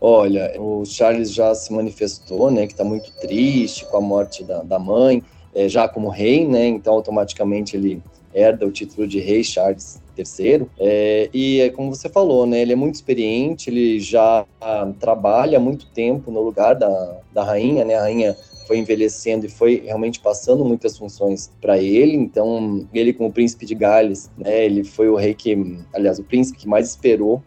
Olha, 0.00 0.52
o 0.60 0.84
Charles 0.84 1.32
já 1.32 1.54
se 1.54 1.72
manifestou, 1.72 2.50
né, 2.50 2.66
que 2.66 2.72
está 2.72 2.84
muito 2.84 3.12
triste 3.20 3.86
com 3.86 3.96
a 3.96 4.00
morte 4.00 4.42
da, 4.42 4.62
da 4.62 4.78
mãe, 4.78 5.22
é, 5.54 5.68
já 5.68 5.88
como 5.88 6.08
rei, 6.08 6.46
né, 6.46 6.66
então 6.66 6.94
automaticamente 6.94 7.76
ele 7.76 8.02
herda 8.34 8.66
o 8.66 8.72
título 8.72 9.06
de 9.06 9.20
rei 9.20 9.44
Charles 9.44 10.02
terceiro. 10.14 10.68
É, 10.78 11.28
e 11.32 11.60
é 11.60 11.70
como 11.70 11.94
você 11.94 12.08
falou, 12.08 12.46
né? 12.46 12.60
Ele 12.60 12.72
é 12.72 12.76
muito 12.76 12.94
experiente, 12.94 13.70
ele 13.70 14.00
já 14.00 14.44
ah, 14.60 14.92
trabalha 14.98 15.58
há 15.58 15.60
muito 15.60 15.86
tempo 15.86 16.30
no 16.30 16.42
lugar 16.42 16.74
da, 16.74 17.18
da 17.32 17.44
rainha, 17.44 17.84
né? 17.84 17.94
A 17.94 18.02
rainha 18.02 18.36
foi 18.66 18.78
envelhecendo 18.78 19.46
e 19.46 19.48
foi 19.48 19.82
realmente 19.84 20.20
passando 20.20 20.64
muitas 20.64 20.96
funções 20.96 21.50
para 21.60 21.78
ele. 21.78 22.16
Então, 22.16 22.86
ele 22.94 23.12
como 23.12 23.32
príncipe 23.32 23.66
de 23.66 23.74
Gales, 23.74 24.30
né? 24.38 24.64
Ele 24.64 24.84
foi 24.84 25.08
o 25.08 25.16
rei 25.16 25.34
que, 25.34 25.78
aliás, 25.92 26.18
o 26.18 26.24
príncipe 26.24 26.60
que 26.60 26.68
mais 26.68 26.88
esperou, 26.88 27.42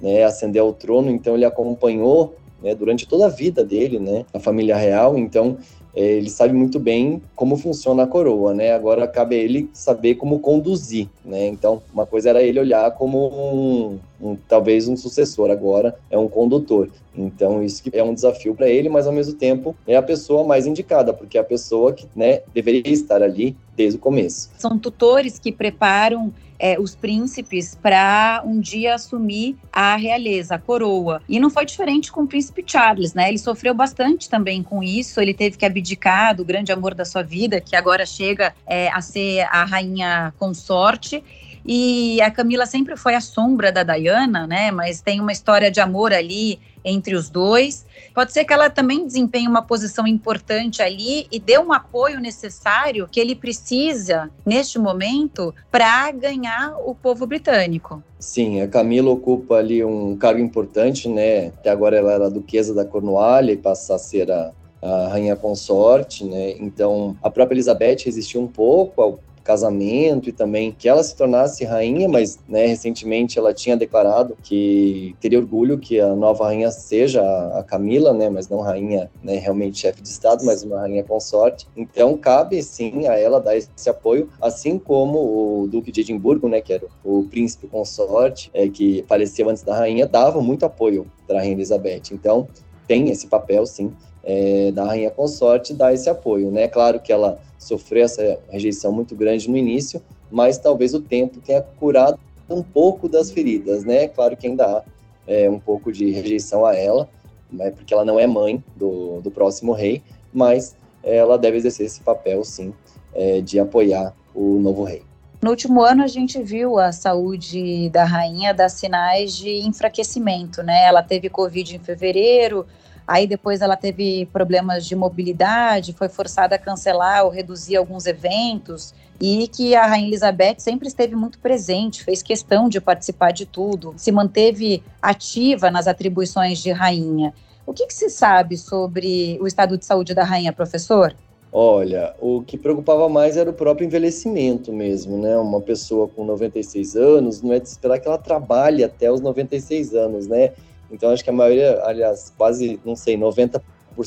né? 0.00 0.24
Ascender 0.24 0.60
ao 0.60 0.72
trono. 0.72 1.10
Então, 1.10 1.34
ele 1.34 1.44
acompanhou 1.44 2.34
né, 2.62 2.74
durante 2.74 3.06
toda 3.06 3.26
a 3.26 3.28
vida 3.28 3.64
dele, 3.64 3.98
né, 3.98 4.24
a 4.32 4.38
família 4.38 4.76
real. 4.76 5.16
Então, 5.16 5.58
ele 5.98 6.30
sabe 6.30 6.52
muito 6.52 6.78
bem 6.78 7.20
como 7.34 7.56
funciona 7.56 8.04
a 8.04 8.06
coroa, 8.06 8.54
né? 8.54 8.72
Agora 8.72 9.06
cabe 9.08 9.36
a 9.36 9.38
ele 9.38 9.68
saber 9.72 10.14
como 10.14 10.38
conduzir, 10.38 11.08
né? 11.24 11.46
Então, 11.48 11.82
uma 11.92 12.06
coisa 12.06 12.30
era 12.30 12.42
ele 12.42 12.60
olhar 12.60 12.90
como 12.92 13.28
um, 13.28 13.98
um, 14.20 14.36
talvez 14.36 14.88
um 14.88 14.96
sucessor, 14.96 15.50
agora 15.50 15.96
é 16.10 16.18
um 16.18 16.28
condutor. 16.28 16.88
Então, 17.16 17.62
isso 17.62 17.82
é 17.92 18.02
um 18.02 18.14
desafio 18.14 18.54
para 18.54 18.68
ele, 18.68 18.88
mas 18.88 19.06
ao 19.06 19.12
mesmo 19.12 19.34
tempo 19.34 19.76
é 19.86 19.96
a 19.96 20.02
pessoa 20.02 20.44
mais 20.44 20.66
indicada, 20.66 21.12
porque 21.12 21.36
é 21.36 21.40
a 21.40 21.44
pessoa 21.44 21.92
que 21.92 22.06
né, 22.14 22.42
deveria 22.54 22.92
estar 22.92 23.22
ali 23.22 23.56
desde 23.76 23.98
o 23.98 24.00
começo. 24.00 24.50
São 24.58 24.78
tutores 24.78 25.38
que 25.38 25.50
preparam 25.50 26.32
é, 26.58 26.78
os 26.78 26.94
príncipes 26.94 27.74
para 27.74 28.42
um 28.44 28.60
dia 28.60 28.94
assumir 28.94 29.56
a 29.72 29.96
realeza, 29.96 30.56
a 30.56 30.58
coroa. 30.58 31.22
E 31.28 31.38
não 31.38 31.48
foi 31.48 31.64
diferente 31.64 32.10
com 32.10 32.22
o 32.22 32.26
príncipe 32.26 32.64
Charles, 32.66 33.14
né? 33.14 33.28
Ele 33.28 33.38
sofreu 33.38 33.72
bastante 33.74 34.28
também 34.28 34.62
com 34.62 34.82
isso. 34.82 35.20
Ele 35.20 35.32
teve 35.32 35.56
que 35.56 35.64
abdicar 35.64 36.34
do 36.34 36.44
grande 36.44 36.72
amor 36.72 36.94
da 36.94 37.04
sua 37.04 37.22
vida, 37.22 37.60
que 37.60 37.76
agora 37.76 38.04
chega 38.04 38.54
é, 38.66 38.88
a 38.88 39.00
ser 39.00 39.46
a 39.50 39.64
rainha 39.64 40.34
consorte. 40.38 41.22
E 41.64 42.20
a 42.20 42.30
Camila 42.30 42.66
sempre 42.66 42.96
foi 42.96 43.14
a 43.14 43.20
sombra 43.20 43.70
da 43.70 43.82
Diana, 43.82 44.46
né? 44.46 44.70
Mas 44.70 45.00
tem 45.00 45.20
uma 45.20 45.32
história 45.32 45.70
de 45.70 45.80
amor 45.80 46.12
ali 46.12 46.58
entre 46.84 47.14
os 47.14 47.28
dois. 47.28 47.86
Pode 48.14 48.32
ser 48.32 48.44
que 48.44 48.52
ela 48.52 48.70
também 48.70 49.06
desempenhe 49.06 49.46
uma 49.46 49.62
posição 49.62 50.06
importante 50.06 50.82
ali 50.82 51.26
e 51.30 51.38
dê 51.38 51.58
um 51.58 51.72
apoio 51.72 52.20
necessário 52.20 53.08
que 53.10 53.20
ele 53.20 53.34
precisa 53.34 54.30
neste 54.44 54.78
momento 54.78 55.54
para 55.70 56.10
ganhar 56.12 56.76
o 56.84 56.94
povo 56.94 57.26
britânico. 57.26 58.02
Sim, 58.18 58.60
a 58.60 58.68
Camila 58.68 59.10
ocupa 59.10 59.56
ali 59.56 59.84
um 59.84 60.16
cargo 60.16 60.40
importante, 60.40 61.08
né? 61.08 61.48
Até 61.48 61.70
agora 61.70 61.96
ela 61.96 62.12
era 62.12 62.26
a 62.26 62.30
duquesa 62.30 62.74
da 62.74 62.84
Cornualha 62.84 63.52
e 63.52 63.56
passa 63.56 63.94
a 63.94 63.98
ser 63.98 64.30
a, 64.30 64.52
a 64.82 65.08
rainha 65.08 65.36
consorte, 65.36 66.24
né? 66.24 66.52
Então, 66.58 67.16
a 67.22 67.30
própria 67.30 67.54
Elizabeth 67.54 68.04
resistiu 68.04 68.40
um 68.40 68.48
pouco 68.48 69.00
ao 69.00 69.20
casamento 69.48 70.28
e 70.28 70.32
também 70.32 70.70
que 70.78 70.86
ela 70.86 71.02
se 71.02 71.16
tornasse 71.16 71.64
rainha, 71.64 72.06
mas 72.06 72.38
né, 72.46 72.66
recentemente 72.66 73.38
ela 73.38 73.54
tinha 73.54 73.78
declarado 73.78 74.36
que 74.42 75.16
teria 75.20 75.38
orgulho 75.38 75.78
que 75.78 75.98
a 75.98 76.14
nova 76.14 76.44
rainha 76.44 76.70
seja 76.70 77.22
a 77.58 77.62
Camila, 77.62 78.12
né, 78.12 78.28
mas 78.28 78.46
não 78.50 78.60
rainha 78.60 79.10
né, 79.22 79.38
realmente 79.38 79.78
chefe 79.78 80.02
de 80.02 80.08
estado, 80.08 80.44
mas 80.44 80.62
uma 80.62 80.80
rainha 80.80 81.02
consorte. 81.02 81.66
Então 81.74 82.14
cabe 82.18 82.62
sim 82.62 83.06
a 83.06 83.18
ela 83.18 83.40
dar 83.40 83.56
esse 83.56 83.88
apoio, 83.88 84.28
assim 84.38 84.78
como 84.78 85.62
o 85.62 85.66
Duque 85.66 85.90
de 85.90 86.02
Edimburgo, 86.02 86.46
né, 86.46 86.60
que 86.60 86.74
era 86.74 86.84
o 87.02 87.24
príncipe 87.24 87.66
consorte, 87.68 88.50
é, 88.52 88.68
que 88.68 89.02
faleceu 89.08 89.48
antes 89.48 89.62
da 89.62 89.74
rainha, 89.74 90.06
dava 90.06 90.42
muito 90.42 90.66
apoio 90.66 91.10
para 91.26 91.36
a 91.36 91.40
rainha 91.40 91.54
Elizabeth. 91.54 92.12
Então 92.12 92.46
tem 92.86 93.08
esse 93.08 93.28
papel 93.28 93.64
sim 93.64 93.92
é, 94.24 94.70
da 94.72 94.84
rainha 94.84 95.10
consorte 95.10 95.72
dar 95.72 95.92
esse 95.92 96.08
apoio, 96.08 96.50
né? 96.50 96.68
Claro 96.68 97.00
que 97.00 97.12
ela 97.12 97.40
sofreu 97.58 98.04
essa 98.04 98.38
rejeição 98.50 98.92
muito 98.92 99.14
grande 99.14 99.50
no 99.50 99.56
início, 99.56 100.02
mas 100.30 100.58
talvez 100.58 100.94
o 100.94 101.00
tempo 101.00 101.40
tenha 101.40 101.62
curado 101.62 102.18
um 102.48 102.62
pouco 102.62 103.08
das 103.08 103.30
feridas, 103.30 103.84
né? 103.84 104.08
Claro 104.08 104.36
que 104.36 104.46
ainda 104.46 104.64
há 104.66 104.82
é, 105.26 105.48
um 105.48 105.58
pouco 105.58 105.92
de 105.92 106.10
rejeição 106.10 106.64
a 106.64 106.74
ela, 106.74 107.08
né? 107.50 107.70
porque 107.70 107.92
ela 107.92 108.04
não 108.04 108.18
é 108.18 108.26
mãe 108.26 108.62
do, 108.76 109.20
do 109.20 109.30
próximo 109.30 109.72
rei, 109.72 110.02
mas 110.32 110.76
ela 111.02 111.38
deve 111.38 111.58
exercer 111.58 111.86
esse 111.86 112.00
papel, 112.00 112.42
sim, 112.44 112.72
é, 113.14 113.40
de 113.40 113.58
apoiar 113.58 114.14
o 114.34 114.58
novo 114.58 114.84
rei. 114.84 115.02
No 115.40 115.50
último 115.50 115.82
ano, 115.82 116.02
a 116.02 116.08
gente 116.08 116.42
viu 116.42 116.78
a 116.78 116.90
saúde 116.90 117.88
da 117.90 118.04
rainha 118.04 118.52
dar 118.52 118.68
sinais 118.68 119.36
de 119.36 119.60
enfraquecimento, 119.60 120.64
né? 120.64 120.84
Ela 120.84 121.00
teve 121.00 121.28
Covid 121.28 121.76
em 121.76 121.78
fevereiro, 121.78 122.66
Aí 123.08 123.26
depois 123.26 123.62
ela 123.62 123.74
teve 123.74 124.26
problemas 124.34 124.84
de 124.84 124.94
mobilidade, 124.94 125.94
foi 125.94 126.10
forçada 126.10 126.56
a 126.56 126.58
cancelar 126.58 127.24
ou 127.24 127.30
reduzir 127.30 127.74
alguns 127.74 128.04
eventos 128.04 128.92
e 129.18 129.48
que 129.48 129.74
a 129.74 129.86
Rainha 129.86 130.08
Elizabeth 130.08 130.56
sempre 130.58 130.88
esteve 130.88 131.16
muito 131.16 131.38
presente, 131.38 132.04
fez 132.04 132.22
questão 132.22 132.68
de 132.68 132.82
participar 132.82 133.32
de 133.32 133.46
tudo, 133.46 133.94
se 133.96 134.12
manteve 134.12 134.82
ativa 135.00 135.70
nas 135.70 135.88
atribuições 135.88 136.58
de 136.58 136.70
rainha. 136.70 137.32
O 137.66 137.72
que, 137.72 137.86
que 137.86 137.94
se 137.94 138.10
sabe 138.10 138.58
sobre 138.58 139.38
o 139.40 139.46
estado 139.46 139.78
de 139.78 139.86
saúde 139.86 140.12
da 140.12 140.22
rainha, 140.22 140.52
professor? 140.52 141.14
Olha, 141.50 142.14
o 142.20 142.42
que 142.42 142.58
preocupava 142.58 143.08
mais 143.08 143.38
era 143.38 143.48
o 143.48 143.54
próprio 143.54 143.86
envelhecimento 143.86 144.70
mesmo, 144.70 145.16
né? 145.16 145.34
Uma 145.38 145.62
pessoa 145.62 146.06
com 146.06 146.26
96 146.26 146.94
anos, 146.94 147.40
não 147.40 147.54
é 147.54 147.58
de 147.58 147.68
esperar 147.68 147.98
que 147.98 148.06
ela 148.06 148.18
trabalhe 148.18 148.84
até 148.84 149.10
os 149.10 149.22
96 149.22 149.94
anos, 149.94 150.26
né? 150.26 150.52
Então, 150.90 151.10
acho 151.10 151.22
que 151.22 151.30
a 151.30 151.32
maioria, 151.32 151.80
aliás, 151.84 152.32
quase, 152.36 152.80
não 152.84 152.96
sei, 152.96 153.16
90% 153.16 153.60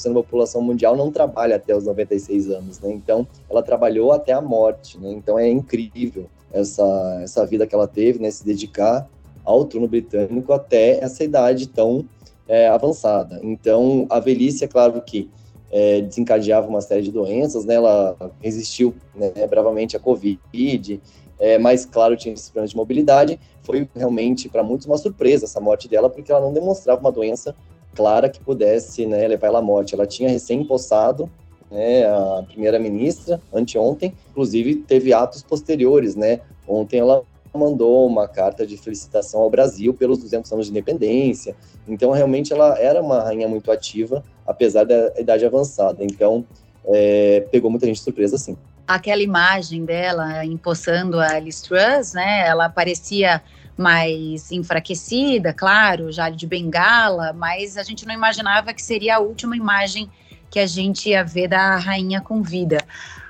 da 0.06 0.14
população 0.14 0.62
mundial 0.62 0.96
não 0.96 1.12
trabalha 1.12 1.56
até 1.56 1.76
os 1.76 1.86
96 1.86 2.50
anos, 2.50 2.80
né? 2.80 2.92
Então, 2.92 3.28
ela 3.50 3.62
trabalhou 3.62 4.12
até 4.12 4.34
a 4.34 4.42
morte, 4.42 4.98
né? 4.98 5.12
Então, 5.12 5.38
é 5.38 5.48
incrível 5.50 6.26
essa, 6.52 7.20
essa 7.24 7.46
vida 7.46 7.68
que 7.68 7.76
ela 7.76 7.88
teve, 7.88 8.20
né? 8.20 8.32
Se 8.32 8.46
dedicar 8.46 9.08
ao 9.44 9.66
trono 9.66 9.88
britânico 9.88 10.54
até 10.54 11.04
essa 11.04 11.24
idade 11.24 11.68
tão 11.68 12.06
é, 12.48 12.68
avançada. 12.68 13.40
Então, 13.44 14.06
a 14.10 14.20
velhice, 14.20 14.64
é 14.64 14.68
claro 14.68 15.02
que 15.02 15.30
é, 15.72 16.02
desencadeava 16.02 16.68
uma 16.68 16.82
série 16.82 17.02
de 17.02 17.12
doenças, 17.12 17.64
né? 17.66 17.76
Ela 17.76 18.16
resistiu 18.42 18.94
né, 19.16 19.32
bravamente 19.48 19.96
à 19.96 20.00
Covid, 20.00 21.02
é, 21.42 21.58
mas, 21.58 21.88
claro, 21.88 22.16
tinha 22.16 22.36
esses 22.36 22.50
problemas 22.50 22.70
de 22.70 22.78
mobilidade. 22.78 23.40
Foi 23.64 23.90
realmente, 23.96 24.48
para 24.48 24.62
muitos, 24.62 24.86
uma 24.86 24.98
surpresa 24.98 25.46
essa 25.46 25.60
morte 25.60 25.90
dela, 25.90 26.08
porque 26.08 26.32
ela 26.32 26.40
não 26.40 26.54
demonstrava 26.54 27.02
uma 27.02 27.12
doença 27.12 27.56
clara 27.96 28.30
que 28.30 28.40
pudesse 28.40 29.08
né, 29.08 29.28
levar 29.28 29.48
ela 29.48 29.58
à 29.58 29.62
morte. 29.62 29.96
Ela 29.96 30.06
tinha 30.06 30.30
recém-possado 30.30 31.28
né, 31.72 32.06
a 32.06 32.44
primeira-ministra, 32.48 33.42
anteontem, 33.52 34.14
inclusive 34.30 34.76
teve 34.76 35.14
atos 35.14 35.42
posteriores, 35.42 36.16
né? 36.16 36.42
Ontem 36.68 37.00
ela 37.00 37.24
mandou 37.56 38.06
uma 38.06 38.28
carta 38.28 38.66
de 38.66 38.78
felicitação 38.78 39.42
ao 39.42 39.50
Brasil 39.50 39.96
pelos 39.96 40.20
200 40.20 40.52
anos 40.54 40.66
de 40.68 40.72
independência. 40.72 41.56
Então, 41.88 42.12
realmente, 42.12 42.54
ela 42.54 42.78
era 42.78 43.02
uma 43.02 43.24
rainha 43.24 43.48
muito 43.48 43.72
ativa, 43.72 44.24
apesar 44.46 44.86
da 44.86 45.12
idade 45.18 45.44
avançada. 45.44 46.04
Então, 46.04 46.46
é, 46.86 47.48
pegou 47.52 47.72
muita 47.72 47.88
gente 47.88 47.98
de 47.98 48.04
surpresa, 48.04 48.38
sim 48.38 48.56
aquela 48.96 49.22
imagem 49.22 49.86
dela 49.86 50.46
empossando 50.46 51.20
a 51.20 51.40
Liz 51.40 51.62
Truss, 51.62 52.14
né? 52.14 52.48
Ela 52.48 52.70
parecia 52.70 53.42
mais 53.78 54.52
enfraquecida, 54.52 55.54
claro, 55.54 56.12
já 56.12 56.30
de 56.30 56.46
bengala, 56.46 57.34
mas 57.34 57.78
a 57.78 57.84
gente 57.84 58.06
não 58.06 58.14
imaginava 58.14 58.74
que 58.74 58.82
seria 58.82 59.16
a 59.16 59.20
última 59.20 59.56
imagem 59.56 60.10
que 60.50 60.60
a 60.60 60.68
gente 60.68 61.10
ia 61.10 61.24
ver 61.24 61.48
da 61.48 61.78
rainha 61.78 62.22
com 62.22 62.44
vida. 62.44 62.78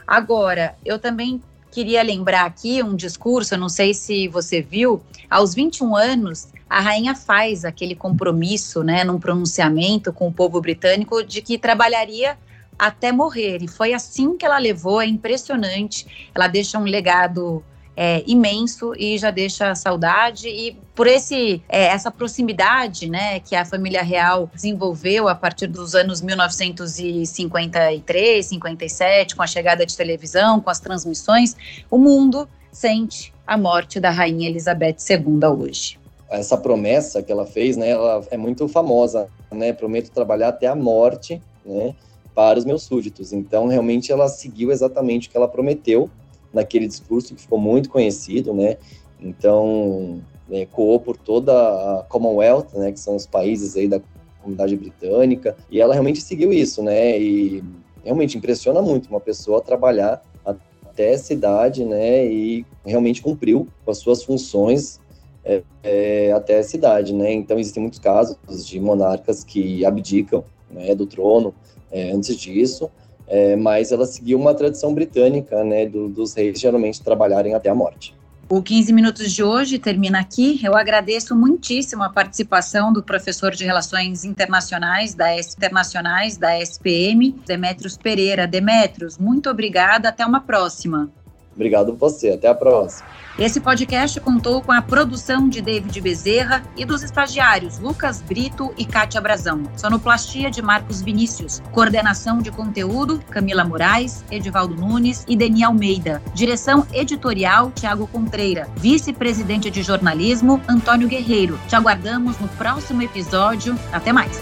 Agora, 0.05 0.75
eu 0.83 0.99
também 0.99 1.41
queria 1.71 2.03
lembrar 2.03 2.45
aqui 2.45 2.83
um 2.83 2.95
discurso, 2.95 3.53
eu 3.53 3.57
não 3.57 3.69
sei 3.69 3.93
se 3.93 4.27
você 4.27 4.61
viu, 4.61 5.01
aos 5.29 5.53
21 5.53 5.95
anos, 5.95 6.49
a 6.69 6.81
rainha 6.81 7.15
faz 7.15 7.63
aquele 7.63 7.95
compromisso, 7.95 8.83
né, 8.83 9.03
num 9.03 9.19
pronunciamento 9.19 10.11
com 10.11 10.27
o 10.27 10.33
povo 10.33 10.59
britânico 10.59 11.23
de 11.23 11.41
que 11.41 11.57
trabalharia 11.57 12.37
até 12.81 13.11
morrer. 13.11 13.61
E 13.61 13.67
foi 13.67 13.93
assim 13.93 14.35
que 14.35 14.43
ela 14.43 14.57
levou, 14.57 14.99
é 14.99 15.05
impressionante. 15.05 16.31
Ela 16.33 16.47
deixa 16.47 16.79
um 16.79 16.83
legado 16.83 17.63
é, 17.95 18.23
imenso 18.25 18.95
e 18.97 19.19
já 19.19 19.29
deixa 19.29 19.75
saudade 19.75 20.47
e 20.47 20.75
por 20.95 21.05
esse 21.05 21.61
é, 21.69 21.83
essa 21.87 22.09
proximidade 22.09 23.07
né 23.09 23.41
que 23.41 23.53
a 23.53 23.65
família 23.65 24.01
real 24.01 24.49
desenvolveu 24.55 25.27
a 25.27 25.35
partir 25.35 25.67
dos 25.67 25.93
anos 25.93 26.21
1953 26.21 28.45
57 28.45 29.35
com 29.35 29.43
a 29.43 29.47
chegada 29.47 29.85
de 29.85 29.97
televisão 29.97 30.61
com 30.61 30.69
as 30.69 30.79
transmissões 30.79 31.57
o 31.91 31.97
mundo 31.97 32.47
sente 32.71 33.33
a 33.45 33.57
morte 33.57 33.99
da 33.99 34.09
rainha 34.09 34.47
Elizabeth 34.47 34.95
II 35.09 35.45
hoje 35.59 35.99
essa 36.29 36.57
promessa 36.57 37.21
que 37.21 37.29
ela 37.29 37.45
fez 37.45 37.75
né 37.75 37.89
ela 37.89 38.25
é 38.31 38.37
muito 38.37 38.69
famosa 38.69 39.27
né 39.51 39.73
prometo 39.73 40.11
trabalhar 40.11 40.47
até 40.47 40.67
a 40.67 40.75
morte 40.75 41.41
né 41.65 41.93
para 42.41 42.57
os 42.57 42.65
meus 42.65 42.81
súditos. 42.81 43.31
Então, 43.31 43.67
realmente, 43.67 44.11
ela 44.11 44.27
seguiu 44.27 44.71
exatamente 44.71 45.27
o 45.27 45.31
que 45.31 45.37
ela 45.37 45.47
prometeu 45.47 46.09
naquele 46.51 46.87
discurso 46.87 47.35
que 47.35 47.41
ficou 47.43 47.59
muito 47.59 47.87
conhecido, 47.87 48.51
né? 48.51 48.77
Então, 49.21 50.19
é, 50.49 50.61
ecoou 50.61 50.99
por 50.99 51.15
toda 51.15 51.53
a 51.53 52.03
Commonwealth, 52.09 52.73
né? 52.73 52.91
Que 52.91 52.99
são 52.99 53.15
os 53.15 53.27
países 53.27 53.77
aí 53.77 53.87
da 53.87 54.01
comunidade 54.39 54.75
britânica. 54.75 55.55
E 55.69 55.79
ela 55.79 55.93
realmente 55.93 56.19
seguiu 56.19 56.51
isso, 56.51 56.81
né? 56.81 57.19
E 57.19 57.63
realmente 58.03 58.39
impressiona 58.39 58.81
muito 58.81 59.07
uma 59.07 59.19
pessoa 59.19 59.61
trabalhar 59.61 60.19
até 60.43 61.13
essa 61.13 61.33
idade, 61.33 61.85
né? 61.85 62.25
E 62.25 62.65
realmente 62.83 63.21
cumpriu 63.21 63.67
com 63.85 63.91
as 63.91 63.99
suas 63.99 64.23
funções 64.23 64.99
é, 65.45 65.61
é, 65.83 66.31
até 66.31 66.53
essa 66.57 66.75
idade, 66.75 67.13
né? 67.13 67.31
Então, 67.31 67.59
existem 67.59 67.81
muitos 67.83 67.99
casos 67.99 68.35
de 68.65 68.79
monarcas 68.79 69.43
que 69.43 69.85
abdicam 69.85 70.43
né, 70.71 70.95
do 70.95 71.05
trono 71.05 71.53
é, 71.91 72.11
antes 72.11 72.35
disso, 72.35 72.89
é, 73.27 73.55
mas 73.55 73.91
ela 73.91 74.05
seguiu 74.05 74.39
uma 74.39 74.53
tradição 74.53 74.93
britânica, 74.93 75.63
né, 75.63 75.85
do, 75.85 76.09
dos 76.09 76.33
reis 76.33 76.59
geralmente 76.59 77.01
trabalharem 77.01 77.53
até 77.53 77.69
a 77.69 77.75
morte. 77.75 78.15
O 78.49 78.61
15 78.61 78.91
Minutos 78.91 79.31
de 79.31 79.41
hoje 79.41 79.79
termina 79.79 80.19
aqui. 80.19 80.59
Eu 80.61 80.75
agradeço 80.75 81.33
muitíssimo 81.33 82.03
a 82.03 82.09
participação 82.09 82.91
do 82.91 83.01
professor 83.01 83.51
de 83.51 83.63
Relações 83.63 84.25
Internacionais 84.25 85.15
da, 85.15 85.33
Internacionais, 85.39 86.35
da 86.35 86.59
SPM, 86.59 87.33
Demetrios 87.47 87.95
Pereira. 87.95 88.45
Demetrios, 88.45 89.17
muito 89.17 89.49
obrigada. 89.49 90.09
Até 90.09 90.25
uma 90.25 90.41
próxima. 90.41 91.09
Obrigado 91.55 91.95
você. 91.95 92.31
Até 92.31 92.47
a 92.47 92.55
próxima. 92.55 93.07
Esse 93.39 93.61
podcast 93.61 94.19
contou 94.19 94.61
com 94.61 94.71
a 94.71 94.81
produção 94.81 95.47
de 95.47 95.61
David 95.61 96.01
Bezerra 96.01 96.63
e 96.75 96.85
dos 96.85 97.01
estagiários 97.01 97.79
Lucas 97.79 98.21
Brito 98.21 98.73
e 98.77 98.85
Kátia 98.85 99.21
Brazão. 99.21 99.63
Sonoplastia 99.75 100.51
de 100.51 100.61
Marcos 100.61 101.01
Vinícius. 101.01 101.61
Coordenação 101.71 102.39
de 102.39 102.51
conteúdo 102.51 103.19
Camila 103.29 103.63
Moraes, 103.63 104.23
Edivaldo 104.29 104.75
Nunes 104.75 105.25
e 105.27 105.35
Deni 105.35 105.63
Almeida. 105.63 106.21
Direção 106.33 106.85
editorial 106.93 107.71
Tiago 107.71 108.05
Contreira. 108.07 108.67
Vice-presidente 108.75 109.71
de 109.71 109.81
jornalismo 109.81 110.61
Antônio 110.67 111.07
Guerreiro. 111.07 111.59
Te 111.67 111.75
aguardamos 111.75 112.37
no 112.37 112.47
próximo 112.49 113.01
episódio. 113.01 113.77
Até 113.91 114.11
mais. 114.11 114.41